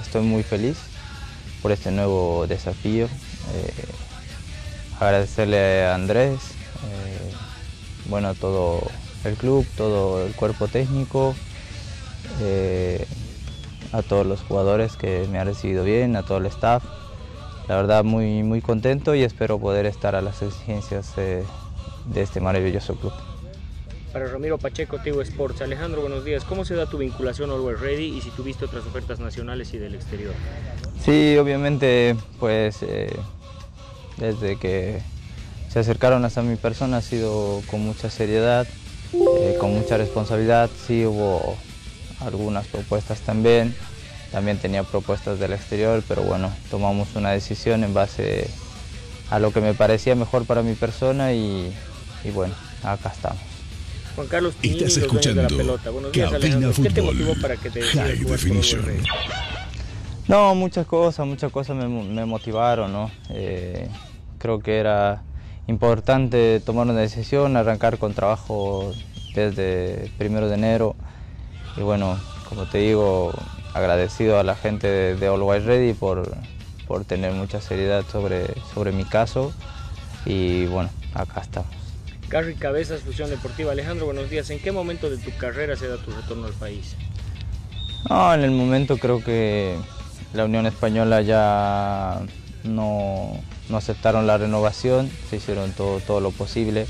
[0.00, 0.76] estoy muy feliz
[1.62, 3.06] por este nuevo desafío.
[3.06, 3.72] Eh,
[5.00, 6.38] agradecerle a Andrés,
[6.84, 7.32] eh,
[8.06, 8.82] bueno, a todo
[9.24, 11.34] el club, todo el cuerpo técnico,
[12.40, 13.04] eh,
[13.92, 16.84] a todos los jugadores que me han recibido bien, a todo el staff.
[17.68, 21.44] La verdad muy, muy contento y espero poder estar a las exigencias eh,
[22.06, 23.12] de este maravilloso club.
[24.10, 25.60] Para Ramiro Pacheco, Tigo Sports.
[25.60, 26.44] Alejandro, buenos días.
[26.44, 29.78] ¿Cómo se da tu vinculación a Always Ready y si tuviste otras ofertas nacionales y
[29.78, 30.32] del exterior?
[31.04, 33.14] Sí, obviamente, pues eh,
[34.16, 35.02] desde que
[35.68, 38.66] se acercaron hasta mi persona ha sido con mucha seriedad,
[39.12, 40.70] eh, con mucha responsabilidad.
[40.86, 41.54] Sí hubo
[42.20, 43.76] algunas propuestas también,
[44.32, 48.48] también tenía propuestas del exterior, pero bueno, tomamos una decisión en base
[49.30, 51.72] a lo que me parecía mejor para mi persona y,
[52.24, 53.40] y bueno, acá estamos.
[54.16, 55.90] Juan Carlos Estás dueños de la escuchando pelota.
[55.90, 56.82] Buenos días, Cabina Alejandro.
[56.82, 57.14] ¿Qué te Fútbol.
[57.14, 58.84] motivó para que te High Definition.
[60.26, 63.10] No, muchas cosas, muchas cosas me, me motivaron, ¿no?
[63.30, 63.88] Eh,
[64.38, 65.22] creo que era
[65.68, 68.92] importante tomar una decisión, arrancar con trabajo
[69.34, 70.96] desde primero de enero.
[71.76, 72.18] Y bueno,
[72.48, 73.32] como te digo,
[73.78, 76.36] agradecido a la gente de, de Always Ready por,
[76.86, 79.52] por tener mucha seriedad sobre, sobre mi caso.
[80.26, 81.70] Y bueno, acá estamos.
[82.28, 83.72] Gary Cabezas, Fusión Deportiva.
[83.72, 84.50] Alejandro, buenos días.
[84.50, 86.94] ¿En qué momento de tu carrera se da tu retorno al país?
[88.08, 89.76] No, en el momento creo que
[90.34, 92.20] la Unión Española ya
[92.64, 96.86] no, no aceptaron la renovación, se hicieron todo, todo lo posible.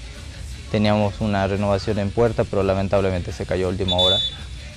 [0.72, 4.18] Teníamos una renovación en puerta, pero lamentablemente se cayó a última hora.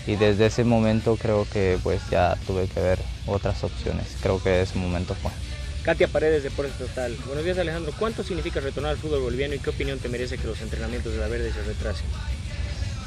[0.08, 4.18] Y desde ese momento creo que pues ya tuve que ver otras opciones.
[4.22, 5.32] Creo que ese momento fue.
[5.84, 7.16] Katia Paredes, Deportes Total.
[7.26, 7.92] Buenos días, Alejandro.
[7.98, 11.20] ¿Cuánto significa retornar al fútbol boliviano y qué opinión te merece que los entrenamientos de
[11.20, 12.08] la Verde se retrasen?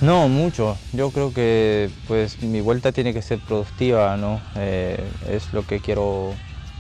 [0.01, 0.77] No, mucho.
[0.93, 4.41] Yo creo que pues mi vuelta tiene que ser productiva, ¿no?
[4.57, 6.35] Eh, es lo que quiero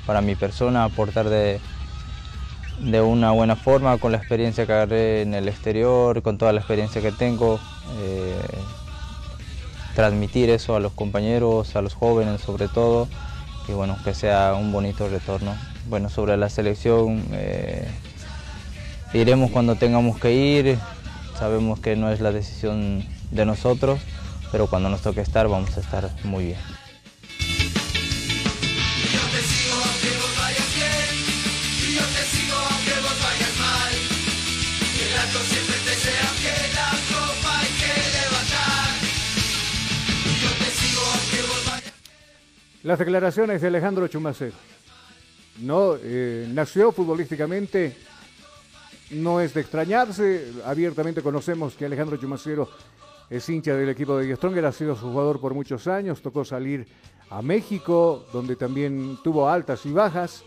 [0.04, 1.60] para mi persona, aportar de,
[2.80, 6.60] de una buena forma con la experiencia que agarré en el exterior, con toda la
[6.60, 7.60] experiencia que tengo.
[8.00, 8.34] eh,
[9.94, 13.08] transmitir eso a los compañeros, a los jóvenes sobre todo,
[13.68, 15.54] y bueno, que sea un bonito retorno.
[15.88, 17.88] Bueno, sobre la selección, eh,
[19.12, 20.78] iremos cuando tengamos que ir,
[21.38, 24.00] sabemos que no es la decisión de nosotros,
[24.52, 26.73] pero cuando nos toque estar vamos a estar muy bien.
[42.84, 44.52] Las declaraciones de Alejandro Chumacero.
[45.60, 47.96] No, eh, nació futbolísticamente,
[49.12, 50.52] no es de extrañarse.
[50.66, 52.68] Abiertamente conocemos que Alejandro Chumacero
[53.30, 56.86] es hincha del equipo de Stronger, ha sido su jugador por muchos años, tocó salir
[57.30, 60.44] a México, donde también tuvo altas y bajas.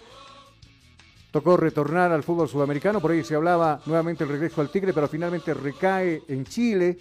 [1.31, 5.07] Tocó retornar al fútbol sudamericano, por ahí se hablaba nuevamente el regreso al Tigre, pero
[5.07, 6.99] finalmente recae en Chile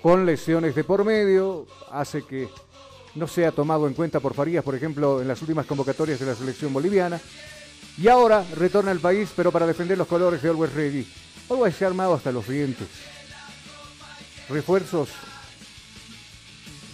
[0.00, 2.48] con lesiones de por medio, hace que
[3.14, 6.26] no se ha tomado en cuenta por Farías, por ejemplo, en las últimas convocatorias de
[6.26, 7.20] la selección boliviana.
[7.96, 11.06] Y ahora retorna al país, pero para defender los colores de Always Ready.
[11.48, 12.88] Always se ha armado hasta los dientes.
[14.48, 15.10] Refuerzos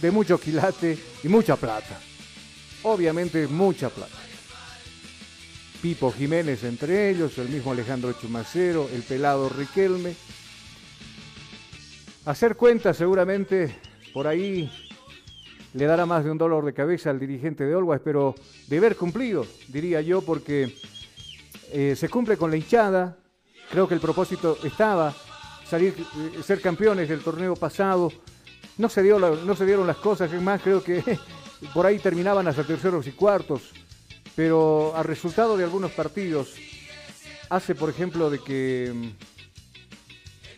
[0.01, 1.99] de mucho quilate y mucha plata.
[2.83, 4.17] Obviamente mucha plata.
[5.81, 10.15] Pipo Jiménez entre ellos, el mismo Alejandro Chumacero, el pelado Riquelme.
[12.25, 13.75] Hacer cuentas seguramente
[14.13, 14.69] por ahí
[15.73, 18.35] le dará más de un dolor de cabeza al dirigente de Olguas, pero
[18.67, 20.75] deber cumplido, diría yo, porque
[21.71, 23.17] eh, se cumple con la hinchada.
[23.69, 25.13] Creo que el propósito estaba
[25.69, 28.11] salir, eh, ser campeones del torneo pasado.
[28.77, 31.01] No se, dieron las cosas, es más, creo que
[31.73, 33.71] por ahí terminaban hasta terceros y cuartos.
[34.35, 36.55] Pero a resultado de algunos partidos,
[37.49, 39.13] hace por ejemplo de que,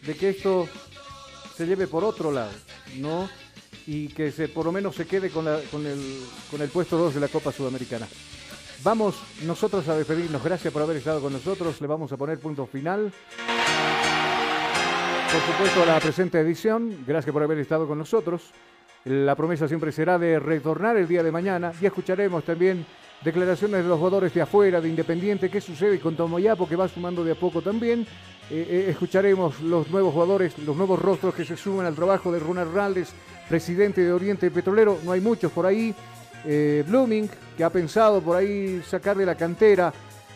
[0.05, 0.67] de que esto
[1.55, 2.51] se lleve por otro lado,
[2.97, 3.29] ¿no?
[3.85, 5.61] Y que se, por lo menos se quede con, el,
[6.49, 8.07] con el puesto 2 de la Copa Sudamericana.
[8.83, 10.43] Vamos nosotros a despedirnos.
[10.43, 11.79] Gracias por haber estado con nosotros.
[11.79, 13.13] Le vamos a poner punto final.
[15.31, 17.03] Por supuesto, a la presente edición.
[17.07, 18.51] Gracias por haber estado con nosotros.
[19.05, 22.85] La promesa siempre será de retornar el día de mañana y escucharemos también
[23.23, 27.23] declaraciones de los jugadores de afuera, de Independiente, qué sucede con Tomoyapo, que va sumando
[27.23, 28.05] de a poco también.
[28.49, 32.39] Eh, eh, escucharemos los nuevos jugadores, los nuevos rostros que se suman al trabajo de
[32.39, 33.13] Ronald Raldes,
[33.49, 34.99] presidente de Oriente Petrolero.
[35.03, 35.93] No hay muchos por ahí.
[36.45, 39.93] Eh, Blooming, que ha pensado por ahí sacar de la cantera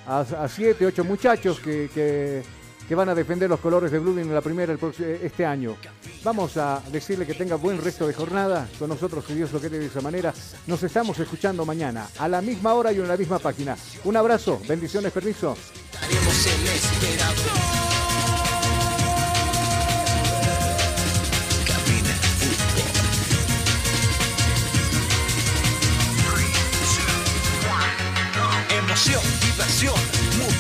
[0.08, 2.44] a, a siete, ocho muchachos que, que-
[2.88, 5.76] que van a defender los colores de Blooming en la primera el próximo- este año.
[6.24, 9.78] Vamos a decirle que tenga buen resto de jornada con nosotros, si Dios lo quiere
[9.80, 10.34] de esa manera.
[10.68, 13.76] Nos estamos escuchando mañana a la misma hora y en la misma página.
[14.06, 15.58] Un abrazo, bendiciones, permiso.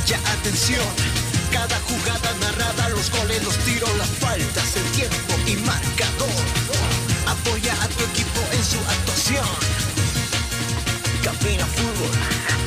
[0.08, 0.86] Mucha atención.
[1.52, 6.30] Cada jugada narrada, los goles, los tiros, las faltas, el tiempo y marcador.
[7.26, 9.46] Apoya a tu equipo en su actuación.
[11.24, 12.67] Cabina Fútbol.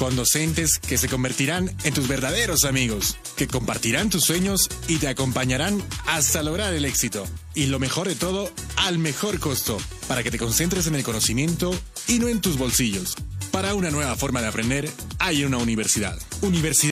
[0.00, 5.08] con docentes que se convertirán en tus verdaderos amigos, que compartirán tus sueños y te
[5.08, 7.26] acompañarán hasta lograr el éxito.
[7.54, 9.76] Y lo mejor de todo, al mejor costo,
[10.08, 11.78] para que te concentres en el conocimiento
[12.08, 13.14] y no en tus bolsillos.
[13.52, 16.18] Para una nueva forma de aprender, hay una universidad.
[16.40, 16.88] Universidad